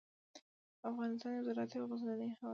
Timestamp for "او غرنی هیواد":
1.79-2.39